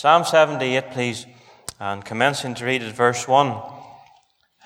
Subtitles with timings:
[0.00, 1.26] Psalm 78, please,
[1.78, 3.54] and commencing to read at verse 1.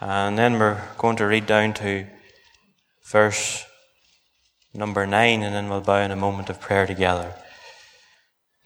[0.00, 2.06] And then we're going to read down to
[3.04, 3.66] verse
[4.72, 7.34] number 9, and then we'll bow in a moment of prayer together.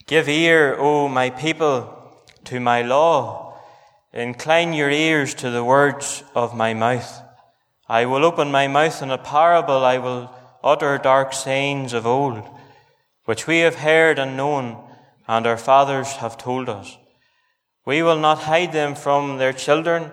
[0.07, 2.13] Give ear, O my people,
[2.45, 3.59] to my law.
[4.13, 7.23] Incline your ears to the words of my mouth.
[7.89, 9.87] I will open my mouth in a parable.
[9.87, 10.31] I will
[10.63, 12.47] utter dark sayings of old,
[13.25, 14.85] which we have heard and known
[15.29, 16.97] and our fathers have told us.
[17.85, 20.13] We will not hide them from their children,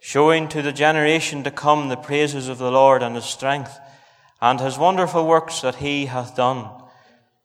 [0.00, 3.78] showing to the generation to come the praises of the Lord and his strength,
[4.40, 6.68] and his wonderful works that he hath done.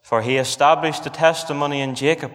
[0.01, 2.33] For he established a testimony in Jacob,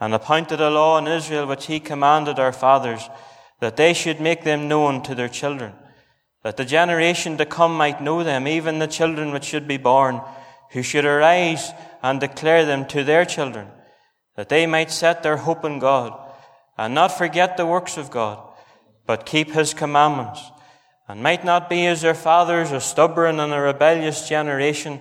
[0.00, 3.08] and appointed a law in Israel which he commanded our fathers,
[3.60, 5.72] that they should make them known to their children,
[6.42, 10.20] that the generation to come might know them, even the children which should be born,
[10.72, 11.70] who should arise
[12.02, 13.68] and declare them to their children
[14.36, 16.18] that they might set their hope in God
[16.78, 18.38] and not forget the works of God,
[19.06, 20.40] but keep his commandments,
[21.08, 25.00] and might not be as their fathers, a stubborn and a rebellious generation,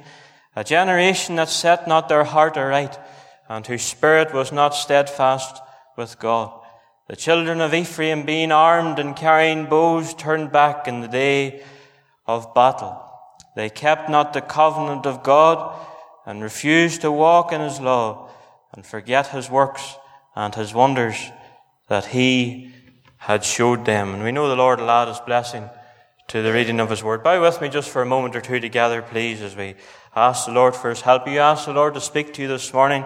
[0.55, 2.97] a generation that set not their heart aright,
[3.49, 5.61] and whose spirit was not steadfast
[5.97, 6.51] with God.
[7.07, 11.61] The children of Ephraim, being armed and carrying bows, turned back in the day
[12.25, 13.01] of battle.
[13.55, 15.77] They kept not the covenant of God
[16.25, 18.24] and refused to walk in his law
[18.75, 19.95] and forget his works
[20.35, 21.31] and his wonders
[21.87, 22.71] that he
[23.17, 24.13] had showed them.
[24.13, 25.69] And we know the Lord will add his blessing
[26.27, 27.23] to the reading of his word.
[27.23, 29.75] Bow with me just for a moment or two together, please, as we
[30.15, 31.27] ask the Lord for his help.
[31.27, 33.05] You ask the Lord to speak to you this morning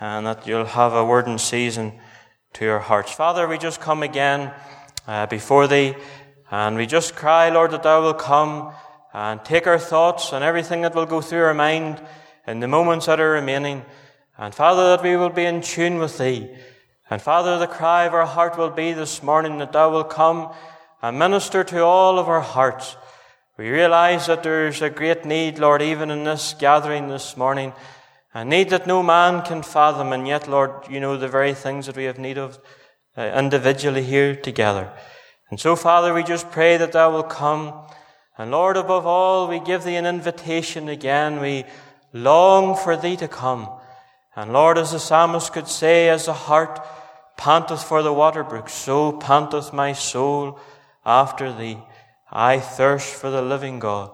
[0.00, 1.92] and that you'll have a word in season
[2.54, 3.12] to your hearts.
[3.12, 4.52] Father, we just come again
[5.06, 5.94] uh, before thee
[6.50, 8.72] and we just cry, Lord, that thou will come
[9.12, 12.02] and take our thoughts and everything that will go through our mind
[12.46, 13.84] in the moments that are remaining
[14.38, 16.50] and Father, that we will be in tune with Thee.
[17.08, 20.52] And Father, the cry of our heart will be this morning that Thou will come
[21.02, 22.96] and minister to all of our hearts.
[23.56, 27.72] We realize that there's a great need, Lord, even in this gathering this morning,
[28.34, 31.86] a need that no man can fathom, and yet, Lord, you know the very things
[31.86, 32.58] that we have need of
[33.16, 34.92] uh, individually here together.
[35.50, 37.72] And so, Father, we just pray that Thou will come.
[38.36, 41.40] And Lord, above all, we give Thee an invitation again.
[41.40, 41.64] We
[42.12, 43.70] long for Thee to come.
[44.36, 46.78] And Lord, as the psalmist could say, as the hart
[47.38, 50.58] panteth for the water brook, so panteth my soul
[51.06, 51.78] after thee.
[52.30, 54.10] I thirst for the living God.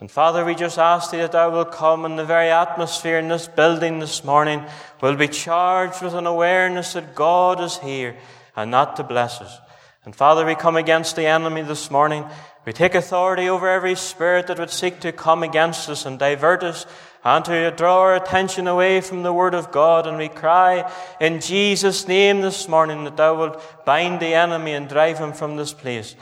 [0.00, 3.28] And Father, we just ask thee that thou will come and the very atmosphere in
[3.28, 4.64] this building this morning
[5.02, 8.16] will be charged with an awareness that God is here
[8.56, 9.58] and not to bless us.
[10.04, 12.24] And Father, we come against the enemy this morning.
[12.64, 16.62] We take authority over every spirit that would seek to come against us and divert
[16.62, 16.86] us
[17.24, 20.06] and to draw our attention away from the Word of God.
[20.06, 20.90] And we cry
[21.20, 25.56] in Jesus' name this morning that Thou wilt bind the enemy and drive him from
[25.56, 26.14] this place.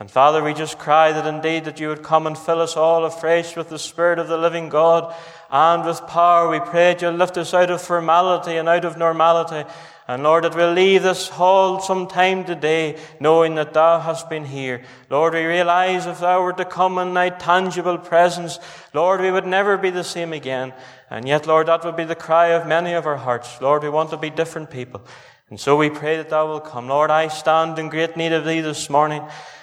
[0.00, 3.04] And Father, we just cry that indeed that You would come and fill us all
[3.04, 5.14] afresh with the Spirit of the living God
[5.50, 6.48] and with power.
[6.48, 9.68] We pray that You'll lift us out of formality and out of normality
[10.06, 14.84] and Lord, that we'll leave this hall sometime today knowing that Thou hast been here.
[15.08, 18.58] Lord, we realize if Thou were to come in Thy tangible presence,
[18.92, 20.74] Lord, we would never be the same again.
[21.08, 23.62] And yet, Lord, that would be the cry of many of our hearts.
[23.62, 25.00] Lord, we want to be different people.
[25.48, 26.86] And so we pray that Thou will come.
[26.86, 29.22] Lord, I stand in great need of Thee this morning.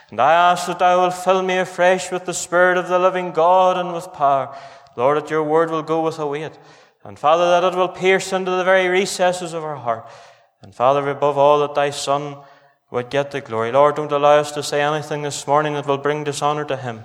[0.10, 3.32] And I ask that Thou will fill me afresh with the Spirit of the living
[3.32, 4.58] God and with power.
[4.98, 6.58] Lord, that Your word will go with a weight.
[7.04, 10.10] And Father, that it will pierce into the very recesses of our heart.
[10.62, 12.38] And Father, above all, that thy Son
[12.92, 13.72] would get the glory.
[13.72, 17.04] Lord, don't allow us to say anything this morning that will bring dishonor to him,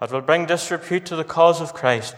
[0.00, 2.14] that will bring disrepute to the cause of Christ.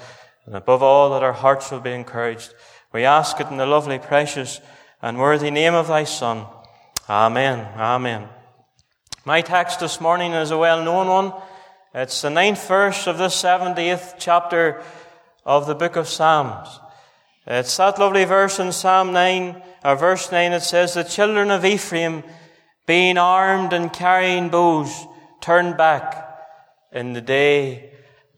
[0.46, 2.52] And above all, that our hearts will be encouraged.
[2.92, 4.60] We ask it in the lovely, precious,
[5.00, 6.46] and worthy name of thy Son.
[7.08, 7.60] Amen.
[7.76, 8.28] Amen.
[9.24, 11.32] My text this morning is a well known one.
[11.94, 14.82] It's the ninth verse of this 70th chapter
[15.46, 16.68] of the book of Psalms.
[17.46, 21.64] It's that lovely verse in Psalm 9, or verse 9, it says, The children of
[21.64, 22.24] Ephraim,
[22.86, 25.06] being armed and carrying bows,
[25.42, 26.38] turned back
[26.90, 27.90] in the day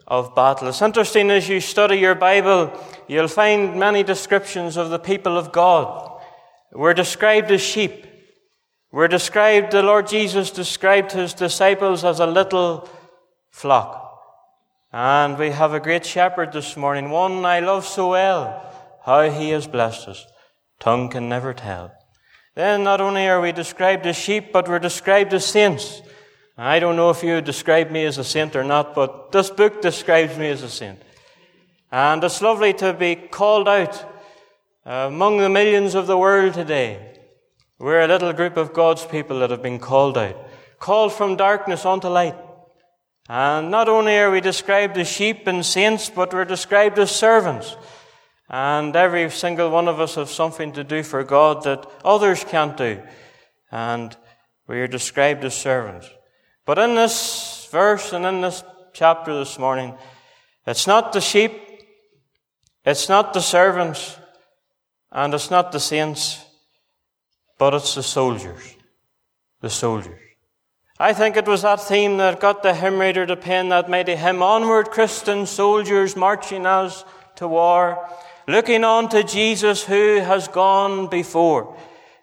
[0.09, 0.69] of battle.
[0.69, 2.73] It's interesting as you study your Bible,
[3.07, 6.21] you'll find many descriptions of the people of God.
[6.73, 8.07] We're described as sheep.
[8.91, 12.89] We're described, the Lord Jesus described his disciples as a little
[13.51, 14.03] flock.
[14.93, 18.65] And we have a great shepherd this morning, one I love so well
[19.07, 20.27] how he has blessed us.
[20.81, 21.93] Tongue can never tell.
[22.57, 26.03] Then not only are we described as sheep, but we're described as saints.
[26.59, 29.81] I don't know if you describe me as a saint or not, but this book
[29.81, 31.01] describes me as a saint.
[31.93, 34.05] And it's lovely to be called out
[34.85, 37.13] among the millions of the world today
[37.79, 40.37] We're a little group of God's people that have been called out,
[40.79, 42.37] called from darkness unto light.
[43.29, 47.77] And not only are we described as sheep and saints, but we're described as servants.
[48.49, 52.77] And every single one of us have something to do for God that others can't
[52.77, 53.03] do.
[53.71, 54.17] And
[54.69, 56.09] we are described as servants.
[56.65, 58.63] But in this verse and in this
[58.93, 59.95] chapter this morning,
[60.67, 61.53] it's not the sheep,
[62.85, 64.17] it's not the servants,
[65.11, 66.45] and it's not the saints,
[67.59, 68.75] but it's the soldiers.
[69.61, 70.21] The soldiers.
[70.99, 74.17] I think it was that theme that got the hymn writer to pen that mighty
[74.17, 77.05] hymn, Onward Christian soldiers marching as
[77.37, 78.09] to war,
[78.47, 81.77] looking on to Jesus who has gone before.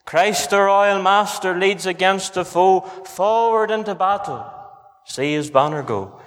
[0.05, 4.45] Christ the royal master leads against the foe, forward into battle.
[5.05, 6.19] See his banner go.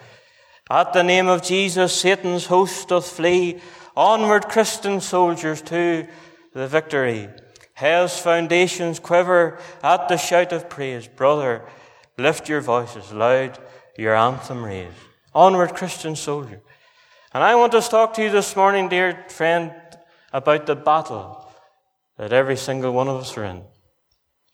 [0.71, 3.61] At the name of Jesus, Satan's host doth flee.
[3.97, 6.07] Onward, Christian soldiers, to
[6.53, 7.29] the victory.
[7.75, 11.07] Hell's foundations quiver at the shout of praise.
[11.07, 11.63] Brother,
[12.19, 13.59] lift your voices loud,
[13.97, 14.93] your anthem raise.
[15.35, 16.61] Onward, Christian soldier.
[17.33, 19.73] And I want to talk to you this morning, dear friend,
[20.32, 21.49] about the battle
[22.19, 23.62] that every single one of us are in.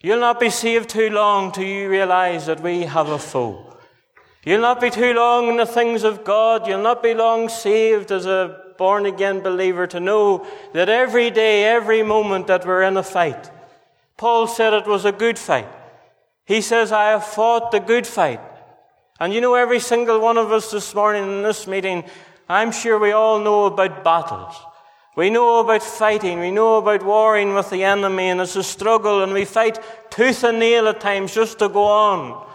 [0.00, 3.76] You'll not be saved too long till you realize that we have a foe.
[4.44, 6.66] You'll not be too long in the things of God.
[6.66, 11.64] You'll not be long saved as a born again believer to know that every day,
[11.64, 13.50] every moment that we're in a fight.
[14.16, 15.68] Paul said it was a good fight.
[16.44, 18.40] He says, I have fought the good fight.
[19.20, 22.02] And you know, every single one of us this morning in this meeting,
[22.48, 24.56] I'm sure we all know about battles.
[25.14, 26.40] We know about fighting.
[26.40, 29.78] We know about warring with the enemy, and it's a struggle, and we fight
[30.10, 32.46] tooth and nail at times just to go on.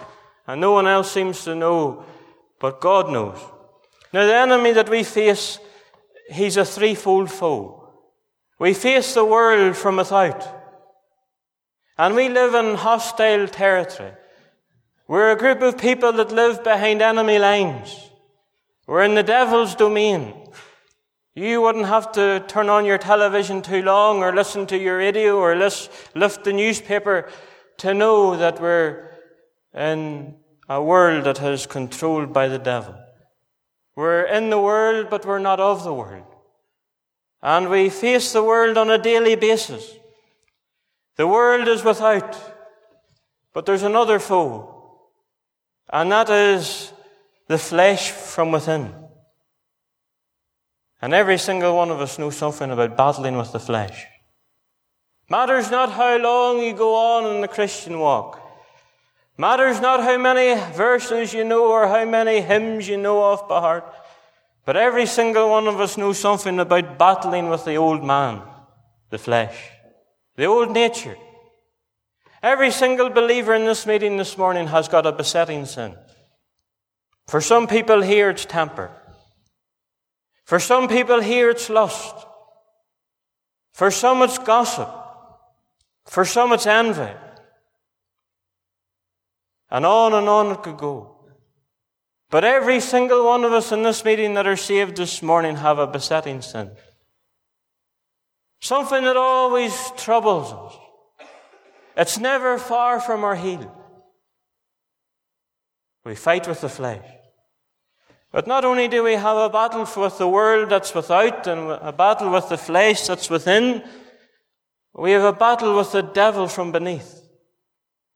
[0.48, 2.04] And no one else seems to know,
[2.59, 3.38] but God knows.
[4.12, 5.59] Now, the enemy that we face,
[6.31, 7.89] he's a threefold foe.
[8.57, 10.48] We face the world from without.
[11.98, 14.13] And we live in hostile territory.
[15.07, 18.10] We're a group of people that live behind enemy lines.
[18.88, 20.33] We're in the devil's domain.
[21.38, 25.38] You wouldn't have to turn on your television too long or listen to your radio
[25.38, 27.30] or lift the newspaper
[27.78, 29.12] to know that we're
[29.72, 30.34] in
[30.68, 32.95] a world that is controlled by the devil.
[33.95, 36.25] We're in the world, but we're not of the world.
[37.44, 39.94] And we face the world on a daily basis.
[41.18, 42.36] The world is without,
[43.54, 45.12] but there's another foe,
[45.94, 46.92] and that is
[47.48, 49.06] the flesh from within.
[51.01, 54.05] And every single one of us knows something about battling with the flesh.
[55.29, 58.41] Matters not how long you go on in the Christian walk.
[59.38, 63.59] Matters not how many verses you know or how many hymns you know off by
[63.59, 63.94] heart,
[64.65, 68.41] but every single one of us knows something about battling with the old man,
[69.11, 69.55] the flesh,
[70.35, 71.17] the old nature.
[72.41, 75.95] Every single believer in this meeting this morning has got a besetting sin.
[77.27, 78.91] For some people here, it's temper.
[80.47, 82.15] For some people here, it's lust.
[83.73, 84.89] For some, it's gossip.
[86.05, 87.11] For some, it's envy.
[89.69, 91.17] And on and on it could go.
[92.29, 95.79] But every single one of us in this meeting that are saved this morning have
[95.79, 96.71] a besetting sin.
[98.61, 100.79] Something that always troubles us.
[101.97, 103.75] It's never far from our heel.
[106.05, 107.16] We fight with the flesh.
[108.31, 111.91] But not only do we have a battle with the world that's without and a
[111.91, 113.84] battle with the flesh that's within,
[114.93, 117.22] we have a battle with the devil from beneath.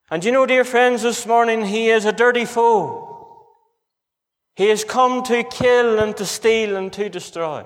[0.09, 3.07] And you know, dear friends, this morning he is a dirty foe.
[4.55, 7.65] He has come to kill and to steal and to destroy.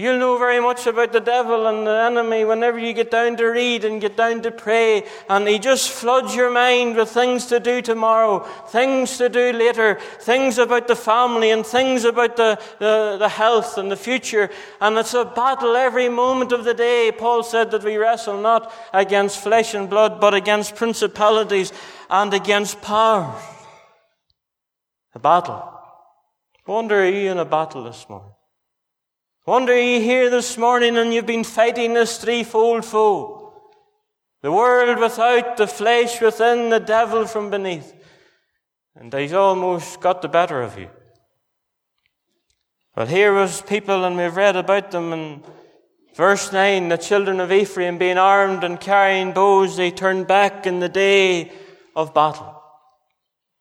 [0.00, 3.44] You'll know very much about the devil and the enemy whenever you get down to
[3.44, 7.60] read and get down to pray, and he just floods your mind with things to
[7.60, 8.38] do tomorrow,
[8.68, 13.76] things to do later, things about the family, and things about the, the, the health
[13.76, 14.48] and the future.
[14.80, 17.12] And it's a battle every moment of the day.
[17.12, 21.74] Paul said that we wrestle not against flesh and blood, but against principalities
[22.08, 23.42] and against powers.
[25.14, 25.62] A battle.
[26.66, 28.29] wonder are you in a battle this morning?
[29.50, 33.52] Wonder you here this morning and you've been fighting this threefold foe.
[34.42, 37.92] The world without, the flesh within, the devil from beneath.
[38.94, 40.88] And he's almost got the better of you.
[42.94, 45.42] But here was people, and we've read about them in
[46.14, 50.78] verse 9, the children of Ephraim being armed and carrying bows, they turned back in
[50.78, 51.50] the day
[51.96, 52.59] of battle.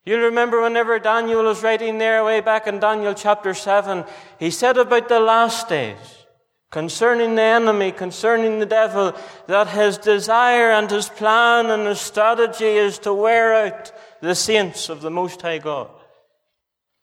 [0.10, 4.04] You'll remember whenever Daniel was writing there way back in Daniel chapter 7,
[4.39, 6.25] he said about the last days,
[6.72, 12.66] concerning the enemy, concerning the devil, that his desire and his plan and his strategy
[12.66, 15.92] is to wear out the saints of the Most High God.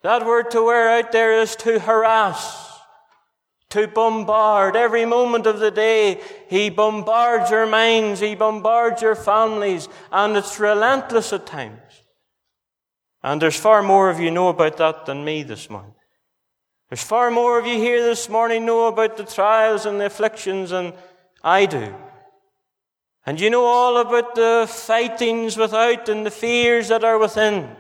[0.03, 2.77] That word to wear out there is to harass,
[3.71, 4.75] to bombard.
[4.75, 10.59] Every moment of the day, he bombards your minds, he bombards your families, and it's
[10.59, 11.86] relentless at times.
[13.27, 15.97] And there's far more of you know about that than me this morning.
[16.89, 20.71] There's far more of you here this morning know about the trials and the afflictions
[20.71, 20.93] than
[21.43, 21.93] I do.
[23.27, 27.75] And you know all about the fightings without and the fears that are within.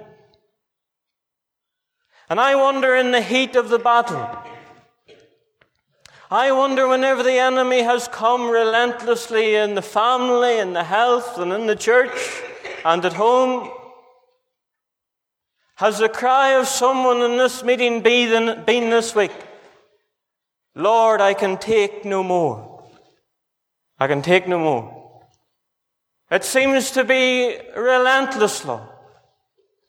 [2.28, 4.28] And I wonder in the heat of the battle,
[6.28, 11.52] I wonder whenever the enemy has come relentlessly in the family, in the health, and
[11.52, 12.42] in the church,
[12.84, 13.70] and at home,
[15.76, 19.32] has the cry of someone in this meeting been, this week?
[20.74, 22.82] Lord, I can take no more.
[23.98, 25.22] I can take no more.
[26.30, 28.82] It seems to be relentless, Lord.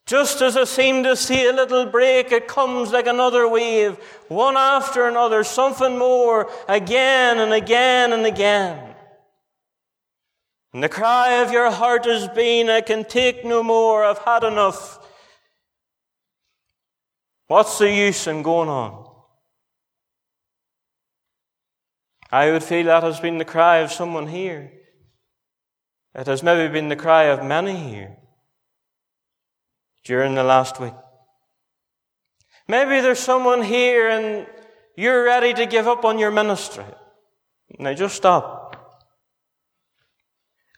[0.06, 3.98] Just as I seem to see a little break, it comes like another wave,
[4.30, 8.96] one after another, something more, again and again and again.
[10.74, 14.44] And the cry of your heart has been, I can take no more, I've had
[14.44, 15.00] enough.
[17.48, 19.06] What's the use in going on?
[22.30, 24.74] I would feel that has been the cry of someone here.
[26.14, 28.18] It has maybe been the cry of many here
[30.04, 30.94] during the last week.
[32.68, 34.48] Maybe there's someone here and
[34.98, 36.84] you're ready to give up on your ministry.
[37.80, 38.68] Now just stop.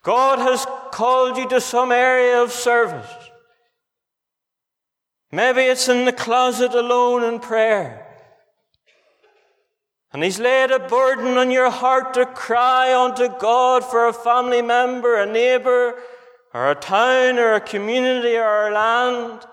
[0.04, 3.29] God has called you to some area of service.
[5.32, 8.06] Maybe it's in the closet alone in prayer.
[10.12, 14.62] And He's laid a burden on your heart to cry unto God for a family
[14.62, 15.96] member, a neighbor,
[16.54, 19.46] or a town, or a community, or a land.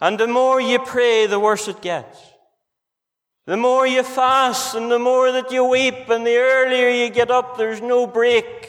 [0.00, 2.18] And the more you pray, the worse it gets.
[3.46, 7.30] The more you fast and the more that you weep and the earlier you get
[7.30, 8.68] up, there's no break.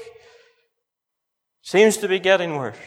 [1.62, 2.78] Seems to be getting worse.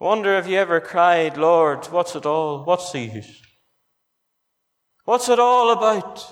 [0.00, 2.64] Wonder if you ever cried, Lord, what's it all?
[2.64, 3.42] What's the use?
[5.04, 6.24] What's it all about?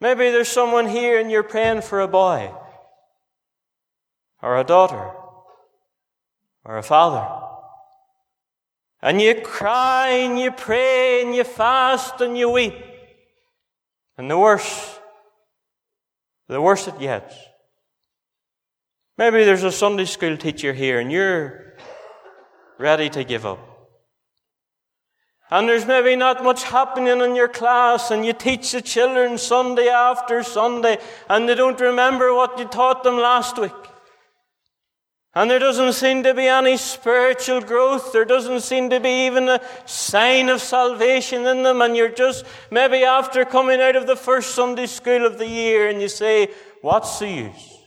[0.00, 2.52] Maybe there's someone here and you're praying for a boy,
[4.40, 5.10] or a daughter,
[6.64, 7.28] or a father.
[9.00, 12.76] And you cry and you pray and you fast and you weep.
[14.16, 15.00] And the worse,
[16.48, 17.34] the worse it gets.
[19.18, 21.61] Maybe there's a Sunday school teacher here and you're
[22.82, 23.60] ready to give up.
[25.50, 29.88] And there's maybe not much happening in your class, and you teach the children Sunday
[29.88, 30.98] after Sunday,
[31.28, 33.72] and they don't remember what you taught them last week.
[35.34, 38.12] And there doesn't seem to be any spiritual growth.
[38.12, 41.80] There doesn't seem to be even a sign of salvation in them.
[41.80, 45.88] And you're just maybe after coming out of the first Sunday school of the year
[45.88, 46.48] and you say,
[46.82, 47.78] What's the use?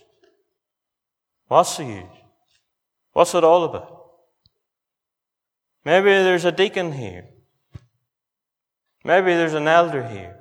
[1.46, 2.18] What's the use?
[3.12, 3.95] What's it all about?
[5.86, 7.26] Maybe there's a deacon here.
[9.04, 10.36] Maybe there's an elder here.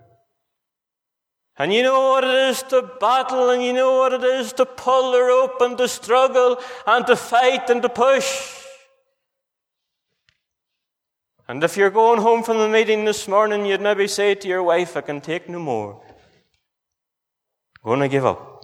[1.56, 4.66] And you know what it is to battle, and you know what it is to
[4.66, 8.56] pull the rope and to struggle and to fight and to push.
[11.48, 14.64] And if you're going home from the meeting this morning, you'd maybe say to your
[14.64, 16.02] wife, I can take no more.
[17.84, 18.55] I'm going to give up.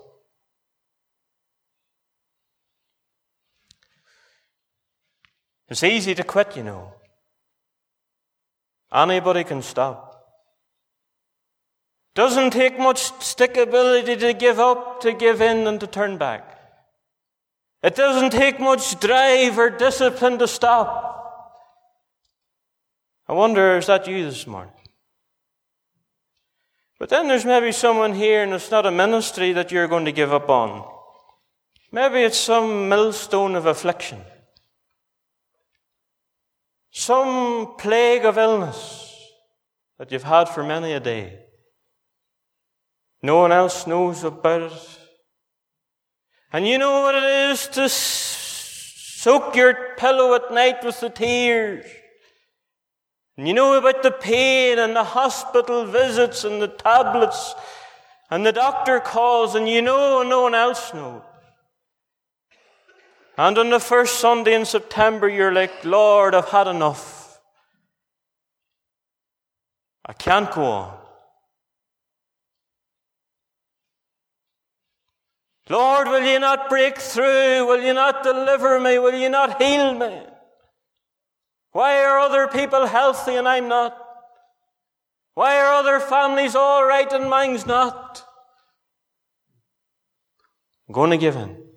[5.71, 6.95] It's easy to quit, you know.
[8.93, 10.21] Anybody can stop.
[12.13, 16.59] Doesn't take much stickability to give up, to give in, and to turn back.
[17.81, 21.07] It doesn't take much drive or discipline to stop.
[23.29, 24.73] I wonder, is that you this morning?
[26.99, 30.11] But then there's maybe someone here, and it's not a ministry that you're going to
[30.11, 30.85] give up on.
[31.93, 34.19] Maybe it's some millstone of affliction.
[36.91, 39.15] Some plague of illness
[39.97, 41.39] that you've had for many a day.
[43.23, 44.99] No one else knows about it.
[46.51, 51.85] And you know what it is to soak your pillow at night with the tears.
[53.37, 57.55] And you know about the pain and the hospital visits and the tablets
[58.29, 61.21] and the doctor calls and you know no one else knows.
[63.37, 67.39] And on the first Sunday in September, you're like, Lord, I've had enough.
[70.05, 70.97] I can't go on.
[75.69, 77.65] Lord, will you not break through?
[77.65, 78.99] Will you not deliver me?
[78.99, 80.23] Will you not heal me?
[81.71, 83.97] Why are other people healthy and I'm not?
[85.33, 88.25] Why are other families all right and mine's not?
[90.89, 91.70] I'm going to give in.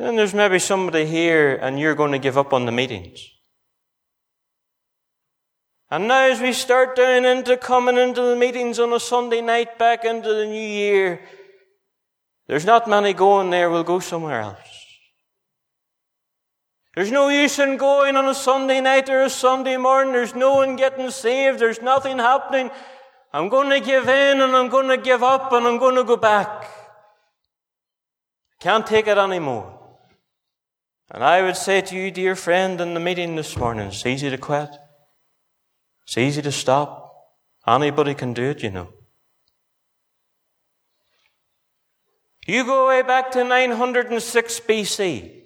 [0.00, 3.20] Then there's maybe somebody here and you're going to give up on the meetings.
[5.90, 9.78] And now as we start down into coming into the meetings on a Sunday night
[9.78, 11.20] back into the new year,
[12.46, 14.86] there's not many going there, we'll go somewhere else.
[16.94, 20.14] There's no use in going on a Sunday night or a Sunday morning.
[20.14, 21.58] There's no one getting saved.
[21.58, 22.70] There's nothing happening.
[23.34, 26.04] I'm going to give in and I'm going to give up and I'm going to
[26.04, 26.70] go back.
[28.60, 29.79] Can't take it anymore.
[31.10, 34.30] And I would say to you, dear friend, in the meeting this morning, it's easy
[34.30, 34.70] to quit.
[36.06, 37.10] It's easy to stop.
[37.66, 38.88] Anybody can do it, you know.
[42.46, 45.36] You go way back to 906 BC.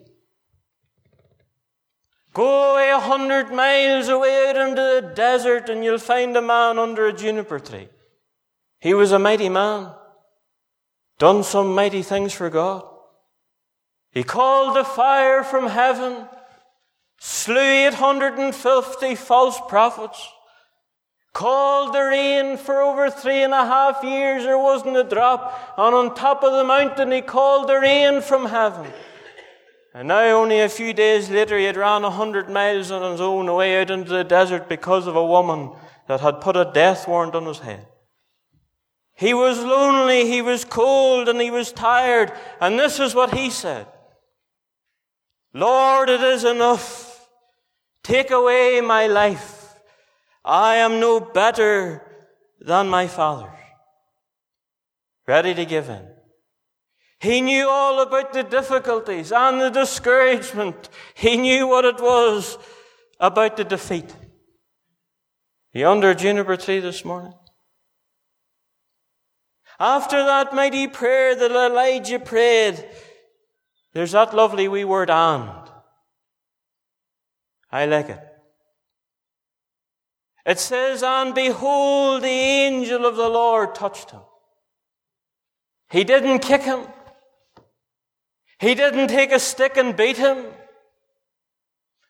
[2.35, 6.79] Go away a hundred miles away out into the desert and you'll find a man
[6.79, 7.89] under a juniper tree.
[8.81, 9.93] He was a mighty man.
[11.19, 12.85] Done some mighty things for God.
[14.15, 16.29] He called the fire from heaven,
[17.19, 20.29] slew 850 false prophets,
[21.33, 24.45] called the rain for over three and a half years.
[24.45, 25.75] There wasn't a drop.
[25.77, 28.89] And on top of the mountain, he called the rain from heaven.
[29.93, 33.21] And now, only a few days later, he had ran a hundred miles on his
[33.21, 35.73] own away out into the desert because of a woman
[36.07, 37.87] that had put a death warrant on his head.
[39.17, 42.33] He was lonely, he was cold, and he was tired.
[42.61, 43.87] And this is what he said
[45.55, 47.29] Lord, it is enough.
[48.03, 49.79] Take away my life.
[50.45, 52.03] I am no better
[52.61, 53.51] than my father.
[55.27, 56.07] Ready to give in.
[57.21, 60.91] He knew all about the difficulties and the discouragement.
[61.15, 62.59] He knew what it was
[63.19, 64.15] about the defeat.
[65.73, 67.33] You under a juniper tree this morning?
[69.81, 72.85] After that mighty prayer that Elijah prayed,
[73.95, 75.69] there's that lovely wee word and.
[77.71, 78.21] I like it.
[80.47, 84.21] It says, And behold, the angel of the Lord touched him.
[85.91, 86.87] He didn't kick him.
[88.59, 90.45] He didn't take a stick and beat him.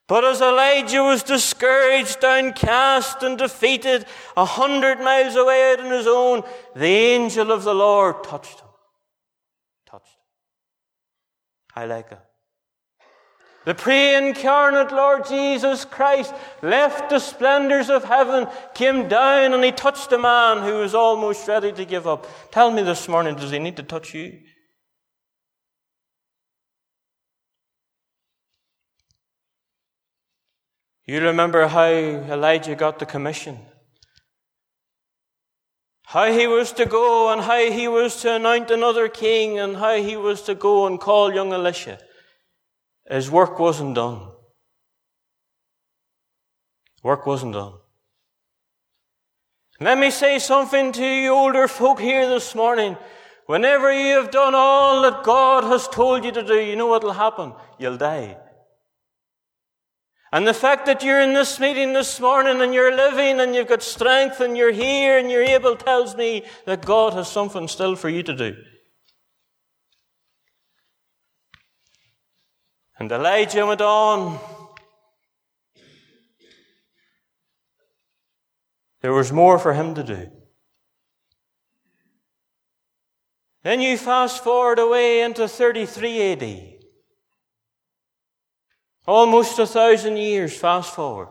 [0.06, 4.04] But as Elijah was discouraged, downcast, and defeated,
[4.36, 6.42] a hundred miles away out on his own,
[6.76, 8.68] the angel of the Lord touched him.
[9.86, 10.20] Touched him.
[11.74, 12.18] I like it.
[13.64, 19.72] The pre incarnate Lord Jesus Christ left the splendors of heaven, came down, and he
[19.72, 22.26] touched a man who was almost ready to give up.
[22.50, 24.38] Tell me this morning, does he need to touch you?
[31.06, 33.58] You remember how Elijah got the commission.
[36.14, 39.96] How he was to go and how he was to anoint another king and how
[39.96, 41.98] he was to go and call young Elisha.
[43.10, 44.28] His work wasn't done.
[47.02, 47.72] Work wasn't done.
[49.80, 52.96] Let me say something to you older folk here this morning.
[53.46, 57.02] Whenever you have done all that God has told you to do, you know what
[57.02, 57.54] will happen?
[57.80, 58.36] You'll die.
[60.34, 63.68] And the fact that you're in this meeting this morning and you're living and you've
[63.68, 67.94] got strength and you're here and you're able tells me that God has something still
[67.94, 68.56] for you to do.
[72.98, 74.40] And Elijah went on.
[79.02, 80.32] There was more for him to do.
[83.62, 86.73] Then you fast forward away into 33 AD.
[89.06, 91.28] Almost a thousand years fast forward.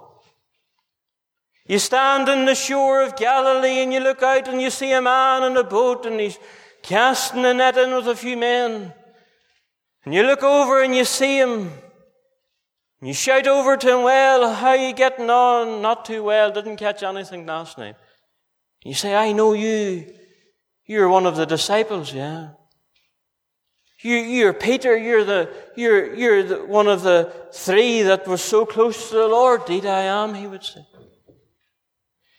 [1.66, 5.02] You stand on the shore of Galilee and you look out and you see a
[5.02, 6.38] man in a boat and he's
[6.82, 8.94] casting a net in with a few men.
[10.04, 11.72] And you look over and you see him.
[13.00, 15.82] And you shout over to him, well, how you getting on?
[15.82, 17.96] Not too well, didn't catch anything last night.
[18.84, 20.14] And you say, I know you.
[20.86, 22.50] You're one of the disciples, yeah.
[24.04, 28.66] You, you're Peter, you're, the, you're, you're the, one of the three that was so
[28.66, 29.62] close to the Lord.
[29.62, 30.86] Indeed, I am, he would say.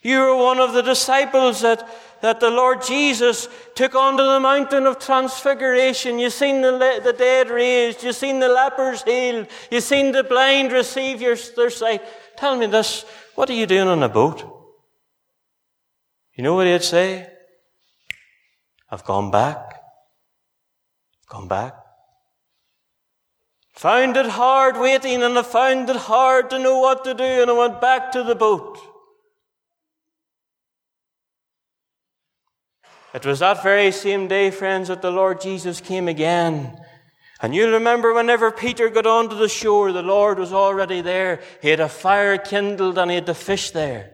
[0.03, 1.89] You are one of the disciples that,
[2.21, 6.19] that the Lord Jesus took onto the mountain of transfiguration.
[6.19, 8.03] You've seen the, the dead raised.
[8.03, 9.47] You've seen the lepers healed.
[9.71, 12.03] You've seen the blind receive your, their sight.
[12.37, 13.05] Tell me this.
[13.33, 14.43] What are you doing on a boat?
[16.35, 17.27] You know what he'd say?
[18.91, 19.74] I've gone back
[21.35, 21.75] come back.
[23.73, 27.51] Found it hard waiting and I found it hard to know what to do and
[27.51, 28.79] I went back to the boat.
[33.13, 36.77] It was that very same day, friends, that the Lord Jesus came again.
[37.41, 41.41] And you'll remember whenever Peter got onto the shore, the Lord was already there.
[41.61, 44.13] He had a fire kindled and he had the fish there.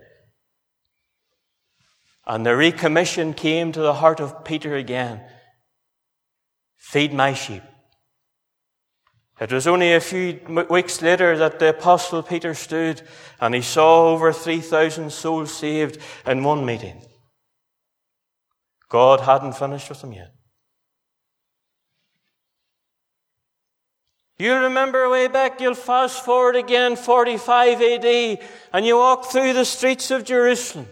[2.25, 5.21] And the recommission came to the heart of Peter again.
[6.81, 7.61] Feed my sheep.
[9.39, 10.39] It was only a few
[10.69, 13.03] weeks later that the apostle Peter stood
[13.39, 17.01] and he saw over 3,000 souls saved in one meeting.
[18.89, 20.33] God hadn't finished with them yet.
[24.37, 28.39] You remember way back, you'll fast forward again, 45 AD,
[28.73, 30.87] and you walk through the streets of Jerusalem.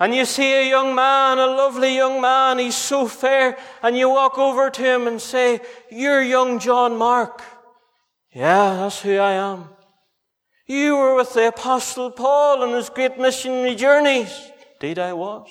[0.00, 4.08] And you see a young man, a lovely young man, he's so fair, and you
[4.08, 7.42] walk over to him and say, You're young John Mark.
[8.32, 9.68] Yeah, that's who I am.
[10.66, 14.50] You were with the Apostle Paul on his great missionary journeys.
[14.80, 15.48] Indeed, I was.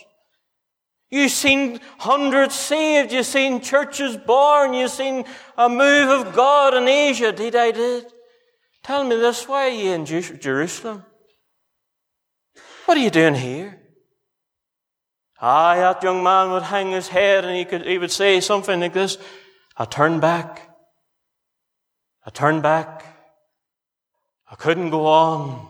[1.09, 3.11] You've seen hundreds saved.
[3.11, 4.73] You've seen churches born.
[4.73, 5.25] You've seen
[5.55, 7.31] a move of God in Asia.
[7.31, 8.05] Did I did?
[8.83, 9.47] Tell me this.
[9.47, 11.05] Why are you in Jerusalem?
[12.85, 13.82] What are you doing here?
[15.45, 18.79] Ah, that young man would hang his head and he could, he would say something
[18.79, 19.17] like this.
[19.75, 20.69] I turned back.
[22.25, 23.05] I turned back.
[24.49, 25.67] I couldn't go on.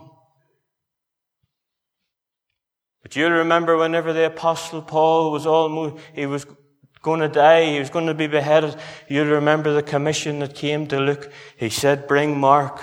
[3.01, 6.45] But you'll remember whenever the apostle Paul was almost, he was
[7.01, 8.75] going to die, he was going to be beheaded.
[9.09, 11.31] You'll remember the commission that came to Luke.
[11.57, 12.79] He said, bring Mark,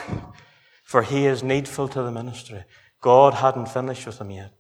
[0.83, 2.65] for he is needful to the ministry.
[3.01, 4.60] God hadn't finished with him yet.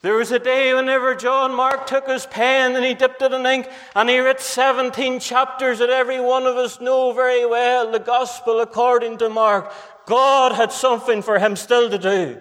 [0.00, 3.44] There was a day whenever John Mark took his pen and he dipped it in
[3.44, 7.98] ink and he wrote 17 chapters that every one of us know very well, the
[7.98, 9.72] gospel according to Mark.
[10.06, 12.40] God had something for him still to do.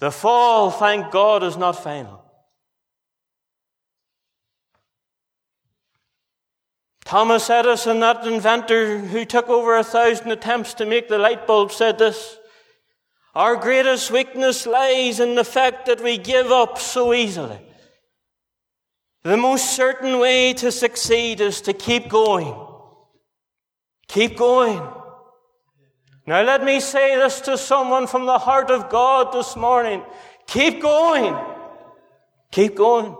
[0.00, 2.22] The fall, thank God, is not final.
[7.04, 11.70] Thomas Edison, that inventor who took over a thousand attempts to make the light bulb,
[11.70, 12.38] said this.
[13.34, 17.58] Our greatest weakness lies in the fact that we give up so easily.
[19.22, 22.54] The most certain way to succeed is to keep going.
[24.08, 24.82] Keep going.
[26.26, 30.02] Now let me say this to someone from the heart of God this morning.
[30.46, 31.34] Keep going.
[32.50, 33.16] Keep going.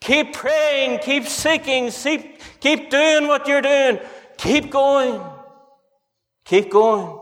[0.00, 1.00] Keep praying.
[1.00, 1.90] Keep seeking.
[1.90, 3.98] Keep, keep doing what you're doing.
[4.38, 5.20] Keep going.
[6.44, 7.17] Keep going.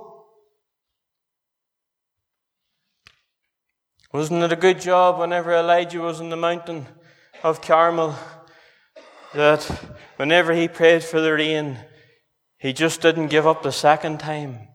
[4.16, 6.87] Wasn't it a good job whenever Elijah was in the mountain
[7.42, 8.16] of Carmel
[9.35, 9.62] that
[10.16, 11.76] whenever he prayed for the rain,
[12.57, 14.68] he just didn't give up the second time.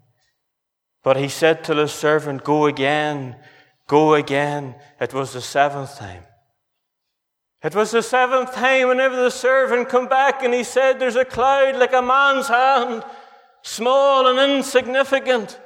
[1.03, 3.35] But he said to the servant, Go again,
[3.87, 4.75] go again.
[4.99, 6.21] It was the seventh time.
[7.63, 11.25] It was the seventh time whenever the servant come back and he said, There's a
[11.25, 13.03] cloud like a man's hand,
[13.63, 15.59] small and insignificant.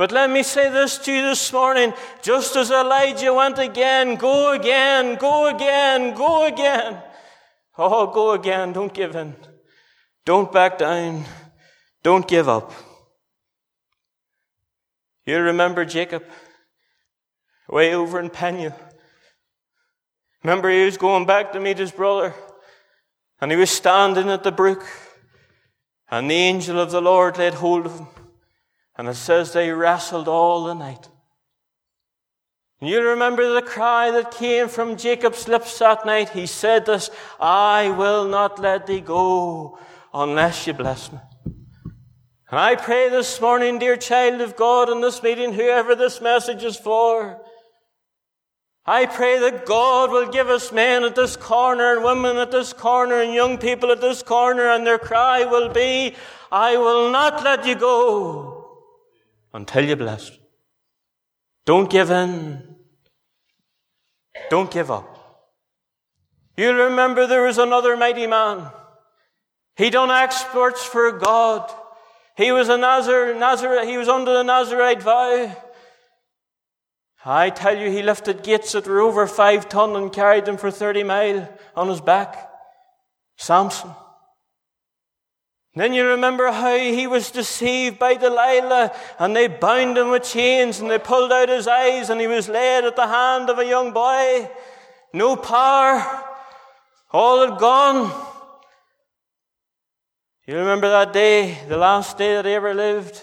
[0.00, 1.92] But let me say this to you this morning.
[2.22, 7.02] Just as Elijah went again, go again, go again, go again.
[7.76, 8.72] Oh, go again.
[8.72, 9.36] Don't give in.
[10.24, 11.26] Don't back down.
[12.02, 12.72] Don't give up.
[15.26, 16.24] You remember Jacob
[17.68, 18.74] way over in Peniel.
[20.42, 22.34] Remember he was going back to meet his brother
[23.38, 24.82] and he was standing at the brook
[26.10, 28.06] and the angel of the Lord laid hold of him
[29.00, 31.08] and it says they wrestled all the night.
[32.82, 36.28] And you remember the cry that came from Jacob's lips that night.
[36.28, 37.08] He said this,
[37.40, 39.78] I will not let thee go
[40.12, 41.18] unless you bless me.
[41.46, 46.62] And I pray this morning, dear child of God, in this meeting, whoever this message
[46.62, 47.40] is for,
[48.84, 52.74] I pray that God will give us men at this corner and women at this
[52.74, 56.16] corner and young people at this corner, and their cry will be,
[56.52, 58.59] I will not let you go
[59.52, 60.38] until you're blessed.
[61.66, 62.76] Don't give in.
[64.48, 65.16] Don't give up.
[66.56, 68.70] You remember there was another mighty man.
[69.76, 71.70] He done exploits for God.
[72.36, 75.56] He was a Nazar, Nazar, he was under the Nazarite vow.
[77.24, 80.70] I tell you, he lifted gates that were over five ton and carried them for
[80.70, 82.50] 30 mile on his back.
[83.36, 83.90] Samson.
[85.74, 90.80] Then you remember how he was deceived by Delilah and they bound him with chains
[90.80, 93.66] and they pulled out his eyes and he was laid at the hand of a
[93.66, 94.50] young boy.
[95.12, 96.24] No power.
[97.12, 98.10] All had gone.
[100.46, 103.22] You remember that day, the last day that he ever lived?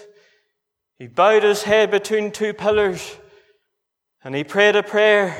[0.98, 3.18] He bowed his head between two pillars
[4.24, 5.36] and he prayed a prayer.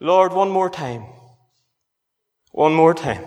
[0.00, 1.06] Lord, one more time.
[2.52, 3.24] One more time.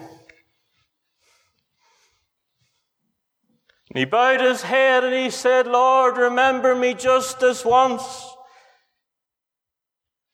[3.93, 8.03] He bowed his head and he said, Lord, remember me just this once.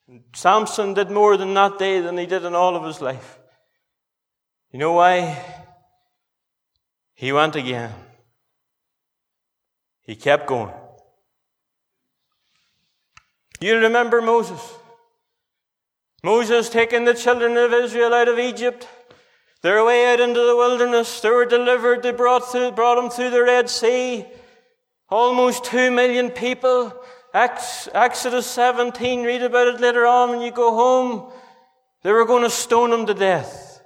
[0.08, 3.38] And Samson did more than that day than he did in all of his life.
[4.72, 5.44] You know why?
[7.14, 7.92] He went again.
[10.02, 10.72] He kept going.
[13.60, 14.60] You remember Moses.
[16.22, 18.86] Moses taking the children of Israel out of Egypt.
[19.62, 21.20] They're way out into the wilderness.
[21.20, 22.02] They were delivered.
[22.02, 24.24] They brought, through, brought them through the Red Sea.
[25.08, 26.94] Almost two million people.
[27.34, 31.32] Exodus 17, read about it later on when you go home.
[32.02, 33.82] They were going to stone them to death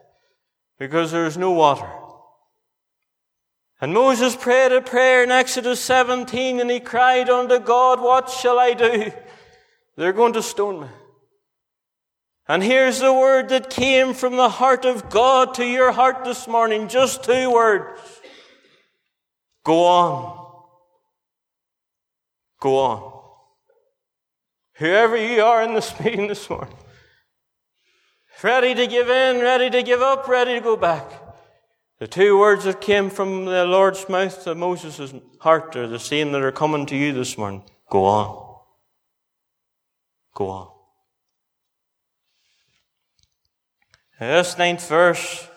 [0.78, 1.88] because there was no water.
[3.80, 8.58] And Moses prayed a prayer in Exodus 17 and he cried unto God, What shall
[8.58, 9.10] I do?
[9.96, 10.86] They're going to stone me.
[12.48, 16.48] And here's the word that came from the heart of God to your heart this
[16.48, 16.88] morning.
[16.88, 18.00] Just two words.
[19.64, 20.42] Go on.
[22.60, 23.12] Go on.
[24.74, 26.74] Whoever you are in this meeting this morning,
[28.42, 31.04] ready to give in, ready to give up, ready to go back.
[32.00, 36.32] The two words that came from the Lord's mouth to Moses' heart are the same
[36.32, 37.62] that are coming to you this morning.
[37.90, 38.58] Go on.
[40.34, 40.68] Go on.
[44.11, 45.48] In this ninth verse,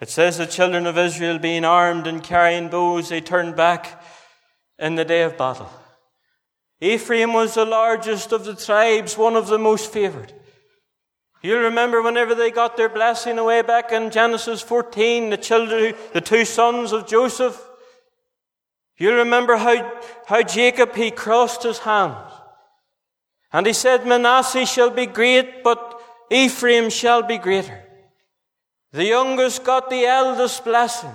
[0.00, 4.02] it says the children of Israel being armed and carrying bows, they turned back
[4.78, 5.70] in the day of battle.
[6.80, 10.32] Ephraim was the largest of the tribes, one of the most favored.
[11.42, 16.20] You'll remember whenever they got their blessing away back in Genesis 14, the children, the
[16.20, 17.60] two sons of Joseph.
[18.98, 22.30] You'll remember how, how Jacob, he crossed his hands.
[23.52, 27.82] And he said, Manasseh shall be great, but Ephraim shall be greater.
[28.92, 31.14] The youngest got the eldest blessing.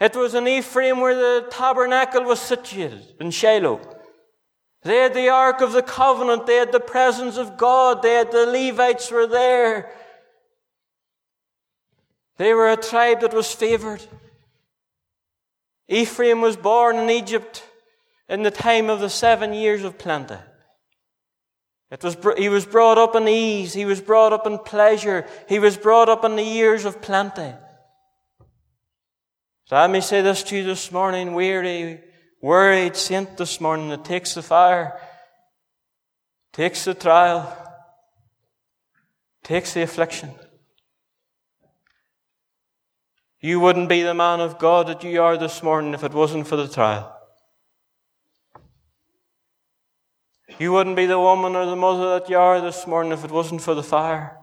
[0.00, 3.80] It was in Ephraim where the tabernacle was situated, in Shiloh.
[4.82, 8.30] They had the Ark of the Covenant, they had the presence of God, they had
[8.30, 9.90] the Levites were there.
[12.36, 14.04] They were a tribe that was favored.
[15.88, 17.64] Ephraim was born in Egypt
[18.28, 20.36] in the time of the seven years of plenty.
[21.90, 23.72] It was, he was brought up in ease.
[23.72, 25.26] He was brought up in pleasure.
[25.48, 27.54] He was brought up in the years of plenty.
[29.64, 32.00] So I may say this to you this morning, weary,
[32.40, 35.00] worried saint this morning that takes the fire,
[36.52, 37.54] takes the trial,
[39.42, 40.30] takes the affliction.
[43.40, 46.46] You wouldn't be the man of God that you are this morning if it wasn't
[46.46, 47.17] for the trial.
[50.58, 53.30] You wouldn't be the woman or the mother that you are this morning if it
[53.30, 54.36] wasn't for the fire.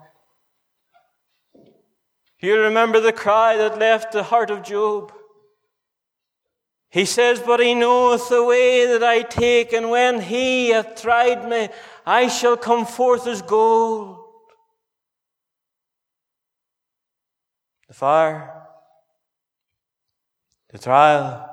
[2.39, 5.11] You remember the cry that left the heart of Job.
[6.89, 11.49] He says, But he knoweth the way that I take, and when he hath tried
[11.49, 11.67] me,
[12.05, 14.19] I shall come forth as gold.
[17.89, 18.63] The fire,
[20.71, 21.49] the trial,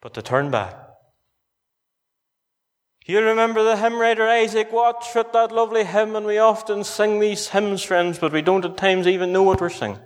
[0.00, 0.85] but the turn back.
[3.08, 7.20] You remember the hymn writer Isaac Watts wrote that lovely hymn, and we often sing
[7.20, 10.00] these hymns, friends, but we don't at times even know what we're singing.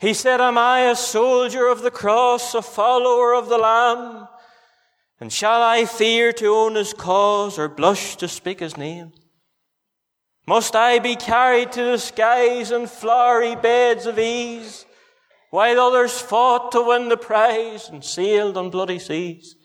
[0.00, 4.26] He said, Am I a soldier of the cross, a follower of the Lamb?
[5.20, 9.12] And shall I fear to own his cause or blush to speak his name?
[10.46, 14.86] Must I be carried to the skies in flowery beds of ease,
[15.50, 19.57] while others fought to win the prize and sailed on bloody seas?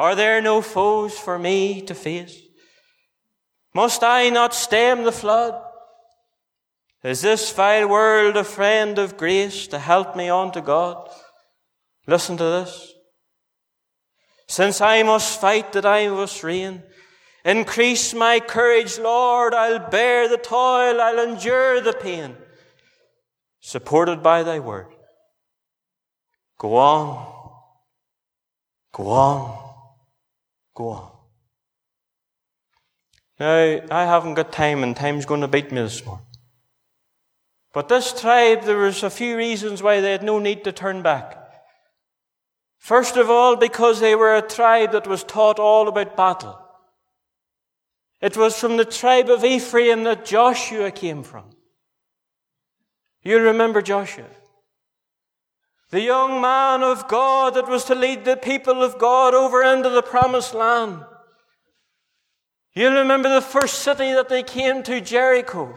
[0.00, 2.40] Are there no foes for me to face?
[3.74, 5.62] Must I not stem the flood?
[7.04, 11.06] Is this vile world a friend of grace to help me on to God?
[12.06, 12.94] Listen to this.
[14.48, 16.82] Since I must fight that I must reign,
[17.44, 19.52] increase my courage, Lord.
[19.52, 22.38] I'll bear the toil, I'll endure the pain,
[23.60, 24.94] supported by thy word.
[26.56, 27.34] Go on.
[28.92, 29.69] Go on.
[30.80, 31.10] Go on.
[33.38, 36.24] Now, I haven't got time, and time's going to beat me this morning.
[37.74, 41.02] But this tribe, there was a few reasons why they had no need to turn
[41.02, 41.36] back.
[42.78, 46.58] First of all, because they were a tribe that was taught all about battle.
[48.22, 51.50] It was from the tribe of Ephraim that Joshua came from.
[53.22, 54.30] You remember Joshua?
[55.90, 59.90] The young man of God that was to lead the people of God over into
[59.90, 61.04] the promised land.
[62.74, 65.76] You remember the first city that they came to, Jericho.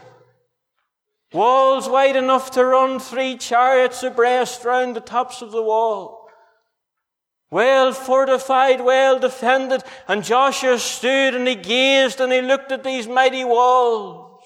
[1.32, 6.28] Walls wide enough to run three chariots abreast round the tops of the wall.
[7.50, 9.82] Well fortified, well defended.
[10.06, 14.42] And Joshua stood and he gazed and he looked at these mighty walls.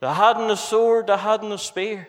[0.00, 2.08] They hadn't a sword, they hadn't a spear.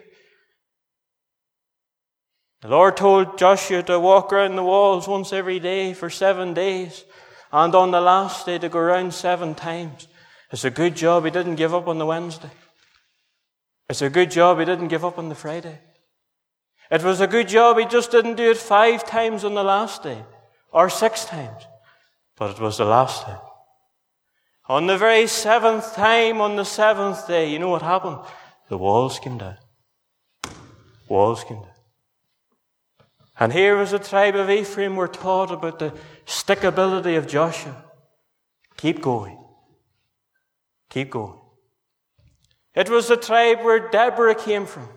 [2.62, 7.04] The Lord told Joshua to walk around the walls once every day for seven days,
[7.50, 10.06] and on the last day to go around seven times.
[10.52, 12.50] It's a good job he didn't give up on the Wednesday.
[13.88, 15.80] It's a good job he didn't give up on the Friday.
[16.88, 20.04] It was a good job he just didn't do it five times on the last
[20.04, 20.24] day,
[20.70, 21.64] or six times,
[22.36, 23.40] but it was the last time.
[24.68, 28.18] On the very seventh time, on the seventh day, you know what happened?
[28.68, 29.56] The walls came down.
[31.08, 31.71] Walls came down.
[33.42, 35.92] And here was the tribe of Ephraim were taught about the
[36.26, 37.74] stickability of Joshua.
[38.76, 39.36] Keep going.
[40.90, 41.40] Keep going.
[42.76, 44.88] It was the tribe where Deborah came from.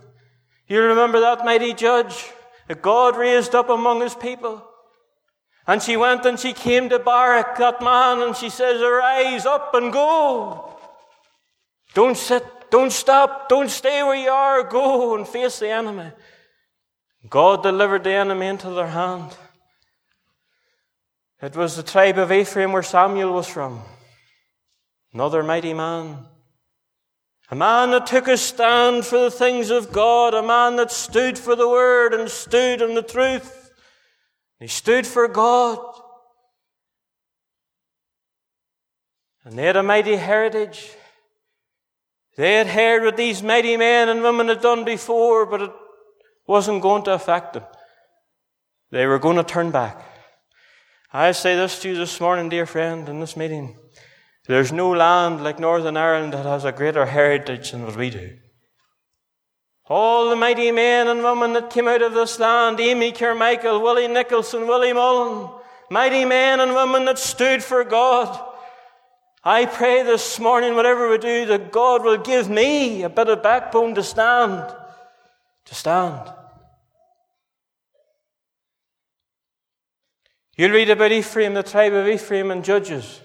[0.67, 2.29] You remember that mighty judge
[2.67, 4.63] that God raised up among his people?
[5.65, 9.73] And she went and she came to Barak, that man, and she says, Arise up
[9.73, 10.77] and go.
[11.95, 16.11] Don't sit, don't stop, don't stay where you are, go and face the enemy.
[17.29, 19.35] God delivered the enemy into their hand.
[21.41, 23.81] It was the tribe of Ephraim where Samuel was from.
[25.13, 26.25] Another mighty man.
[27.51, 31.37] A man that took a stand for the things of God, a man that stood
[31.37, 33.71] for the word and stood in the truth.
[34.59, 35.79] He stood for God.
[39.43, 40.91] And they had a mighty heritage.
[42.35, 45.71] They had heard what these mighty men and women had done before, but it
[46.47, 47.63] wasn't going to affect them.
[48.91, 50.05] They were going to turn back.
[51.11, 53.77] I say this to you this morning, dear friend, in this meeting.
[54.47, 58.37] There's no land like Northern Ireland that has a greater heritage than what we do.
[59.87, 64.07] All the mighty men and women that came out of this land, Amy Carmichael, Willie
[64.07, 68.39] Nicholson, Willie Mullan, mighty men and women that stood for God.
[69.43, 73.43] I pray this morning, whatever we do, that God will give me a bit of
[73.43, 74.75] backbone to stand.
[75.65, 76.31] To stand.
[80.57, 83.21] You'll read about Ephraim, the tribe of Ephraim, and Judges.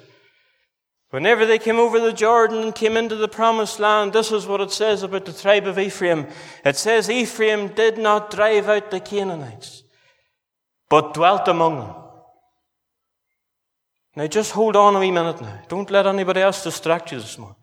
[1.11, 4.61] Whenever they came over the Jordan and came into the promised land, this is what
[4.61, 6.27] it says about the tribe of Ephraim.
[6.65, 9.83] It says Ephraim did not drive out the Canaanites,
[10.89, 11.95] but dwelt among them.
[14.17, 15.61] Now just hold on a wee minute now.
[15.69, 17.60] Don't let anybody else distract you this morning.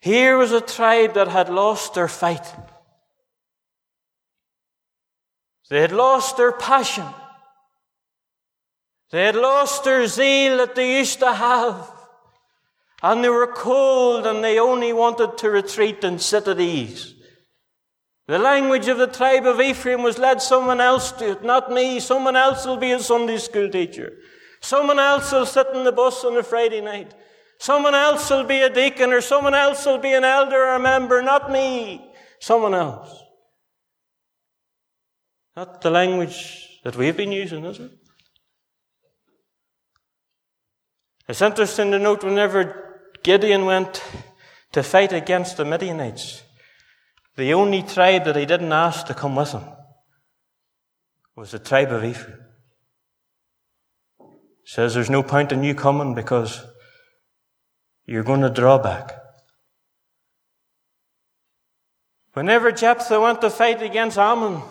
[0.00, 2.46] Here was a tribe that had lost their fight.
[5.68, 7.06] They had lost their passion.
[9.10, 11.90] They had lost their zeal that they used to have.
[13.02, 17.14] And they were cold and they only wanted to retreat and sit at ease.
[18.26, 21.98] The language of the tribe of Ephraim was let someone else do it, not me.
[21.98, 24.18] Someone else will be a Sunday school teacher.
[24.60, 27.14] Someone else will sit in the bus on a Friday night.
[27.58, 30.78] Someone else will be a deacon or someone else will be an elder or a
[30.78, 32.12] member, not me.
[32.40, 33.10] Someone else.
[35.56, 37.90] Not the language that we've been using, is it?
[41.28, 44.02] It's interesting to note whenever Gideon went
[44.72, 46.42] to fight against the Midianites,
[47.36, 49.64] the only tribe that he didn't ask to come with him
[51.36, 52.38] was the tribe of Ephraim.
[54.64, 56.64] Says there's no point in you coming because
[58.08, 59.12] you're going to draw back.
[62.32, 64.62] Whenever Jephthah went to fight against Ammon,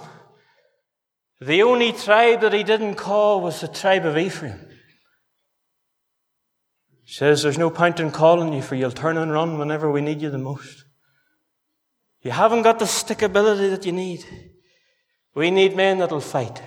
[1.40, 4.60] the only tribe that he didn't call was the tribe of Ephraim
[7.04, 10.02] He says there's no point in calling you for you'll turn and run whenever we
[10.02, 10.86] need you the most.
[12.24, 14.26] You haven't got the stickability that you need.
[15.36, 16.60] We need men that'll fight.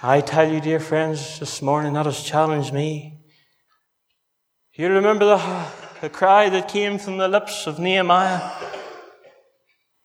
[0.00, 3.17] I tell you, dear friends, this morning that has challenged me.
[4.78, 5.66] You remember the,
[6.00, 8.48] the cry that came from the lips of Nehemiah?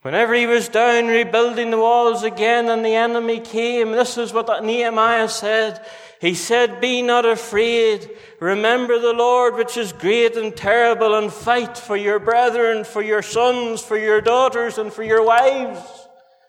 [0.02, 4.66] Whenever he was down rebuilding the walls again and the enemy came, this is what
[4.66, 5.86] Nehemiah said.
[6.20, 8.18] He said, Be not afraid.
[8.40, 13.22] Remember the Lord, which is great and terrible, and fight for your brethren, for your
[13.22, 15.82] sons, for your daughters, and for your wives.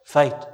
[0.07, 0.33] Fight.
[0.33, 0.54] Fight.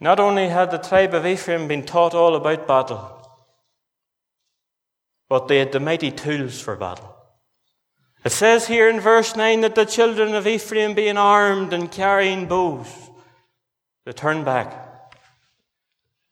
[0.00, 3.12] Not only had the tribe of Ephraim been taught all about battle,
[5.28, 7.14] but they had the mighty tools for battle.
[8.24, 12.46] It says here in verse 9 that the children of Ephraim, being armed and carrying
[12.46, 12.88] bows,
[14.04, 14.86] they turned back.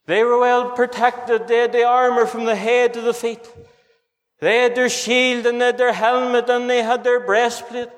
[0.06, 1.48] They were well protected.
[1.48, 3.48] They had the armor from the head to the feet.
[4.40, 7.88] They had their shield and they had their helmet and they had their breastplate.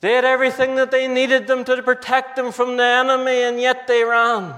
[0.00, 3.86] They had everything that they needed them to protect them from the enemy, and yet
[3.86, 4.54] they ran.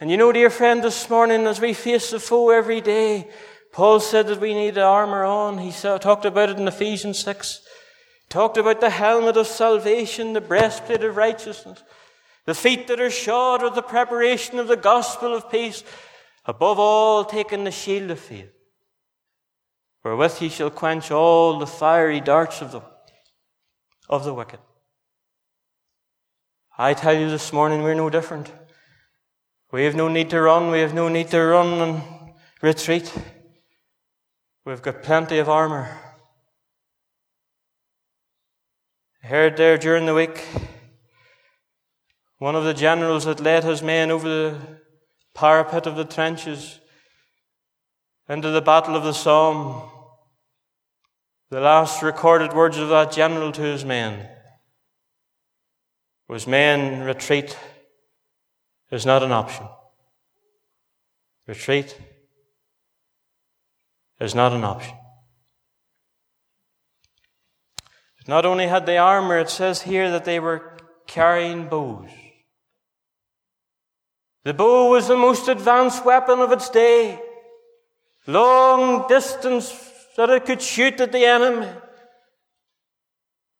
[0.00, 3.28] And you know, dear friend, this morning as we face the foe every day,
[3.72, 5.58] Paul said that we need the armor on.
[5.58, 7.60] He talked about it in Ephesians 6.
[8.22, 11.82] He talked about the helmet of salvation, the breastplate of righteousness,
[12.46, 15.84] the feet that are shod with the preparation of the gospel of peace,
[16.46, 18.50] above all, taking the shield of faith,
[20.02, 22.80] wherewith ye shall quench all the fiery darts of the,
[24.08, 24.60] of the wicked.
[26.76, 28.52] I tell you this morning, we're no different.
[29.72, 30.70] We have no need to run.
[30.70, 32.02] We have no need to run and
[32.62, 33.12] retreat.
[34.64, 35.88] We've got plenty of armour.
[39.22, 40.46] I heard there during the week
[42.38, 44.58] one of the generals that led his men over the
[45.34, 46.78] parapet of the trenches
[48.28, 49.90] into the battle of the Somme.
[51.50, 54.28] The last recorded words of that general to his men
[56.28, 57.56] was Men, retreat
[58.90, 59.66] is not an option.
[61.46, 61.98] Retreat
[64.20, 64.94] is not an option.
[68.26, 70.76] Not only had they armor, it says here that they were
[71.06, 72.10] carrying bows.
[74.44, 77.18] The bow was the most advanced weapon of its day.
[78.26, 79.87] Long distance
[80.18, 81.68] that it could shoot at the enemy.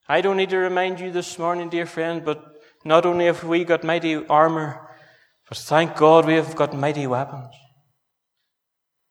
[0.08, 3.62] I don't need to remind you this morning, dear friend, but not only have we
[3.62, 4.90] got mighty armor,
[5.48, 7.54] but thank God we have got mighty weapons.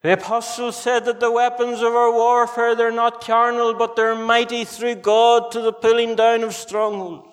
[0.03, 4.65] The apostle said that the weapons of our warfare, they're not carnal, but they're mighty
[4.65, 7.29] through God to the pulling down of strongholds.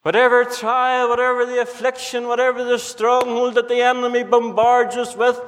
[0.00, 5.38] Whatever trial, whatever the affliction, whatever the stronghold that the enemy bombards us with,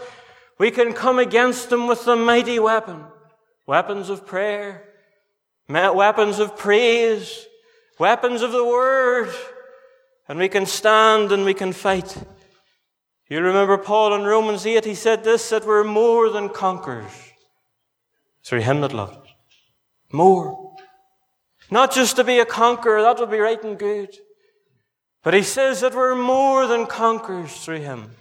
[0.59, 3.07] we can come against them with the mighty weapon.
[3.67, 4.89] Weapons of prayer,
[5.69, 7.47] weapons of praise,
[7.99, 9.35] weapons of the word,
[10.29, 12.17] and we can stand and we can fight.
[13.29, 17.13] You remember Paul in Romans 8, he said this, that we're more than conquerors
[18.45, 19.27] through him that loved.
[20.13, 20.77] More.
[21.69, 24.17] Not just to be a conqueror, that would be right and good.
[25.25, 28.13] But he says that we're more than conquerors through him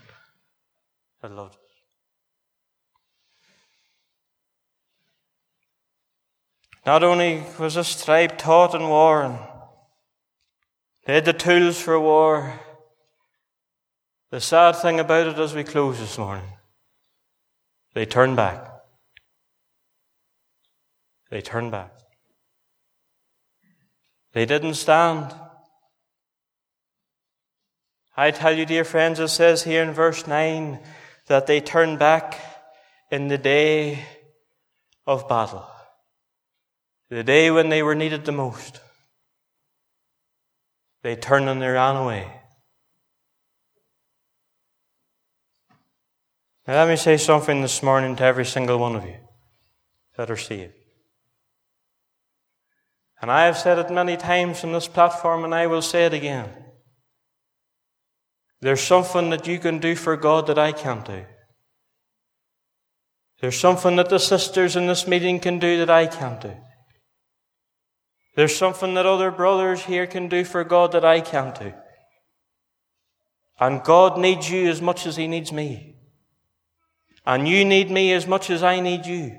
[1.22, 1.60] that loved.
[6.86, 9.40] Not only was this tribe taught in war and
[11.06, 12.60] they had the tools for war,
[14.30, 16.48] the sad thing about it as we close this morning,
[17.94, 18.72] they turn back.
[21.32, 21.92] They turn back.
[24.34, 25.34] They didn't stand.
[28.16, 30.80] I tell you, dear friends, it says here in verse 9
[31.28, 32.40] that they turned back
[33.10, 34.04] in the day
[35.08, 35.66] of battle.
[37.10, 38.80] The day when they were needed the most.
[41.04, 42.32] They turned and they ran away.
[46.68, 49.18] Now, let me say something this morning to every single one of you
[50.18, 50.74] that are saved.
[53.22, 56.14] And I have said it many times from this platform, and I will say it
[56.14, 56.50] again.
[58.62, 61.26] There's something that you can do for God that I can't do.
[63.42, 66.54] There's something that the sisters in this meeting can do that I can't do.
[68.36, 71.74] There's something that other brothers here can do for God that I can't do.
[73.60, 75.96] And God needs you as much as He needs me.
[77.26, 79.38] And you need me as much as I need you.